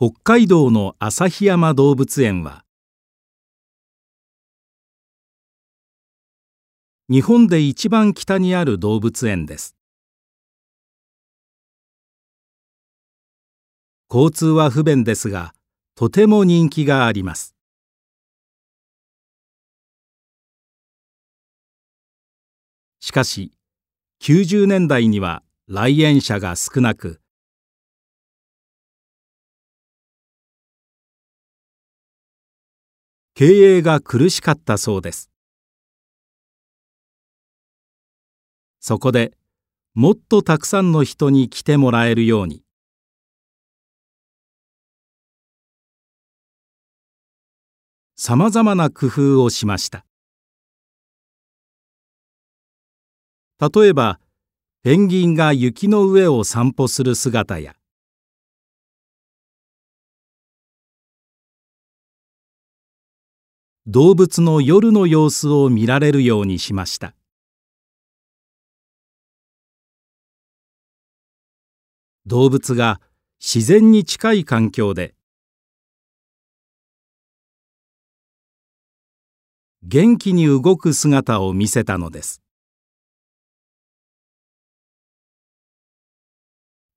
[0.00, 2.64] 北海道の旭山動物園は
[7.08, 9.74] 日本で一番北にある動物園です。
[14.08, 15.52] 交通は不便ですが
[15.96, 17.56] とても人気があります。
[23.00, 23.50] しかし
[24.22, 27.20] 90年代には来園者が少なく
[33.40, 35.30] 経営が苦しかったそうです。
[38.80, 39.32] そこで
[39.94, 42.64] もっとたくさんの人に来てもらえるように。
[48.16, 50.04] さまざまな工夫をしました。
[53.60, 54.18] 例えば
[54.82, 57.77] ペンギンが雪の上を散歩する姿や
[63.90, 67.14] 動物の夜の様子を見られるようにしました。
[72.26, 73.00] 動物が
[73.40, 75.14] 自然に近い環境で
[79.82, 82.42] 元気に動く姿を見せたのです。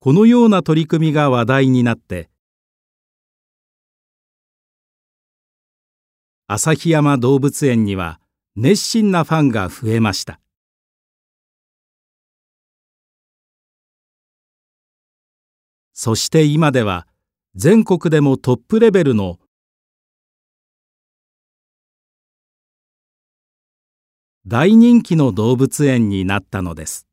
[0.00, 2.30] このような取り組みが話題になって
[6.52, 8.18] 旭山動物園には
[8.56, 10.40] 熱心なファンが増えました。
[15.92, 17.06] そして今では
[17.54, 19.38] 全国でもトップレベルの
[24.44, 27.09] 大人気の動物園になったのです。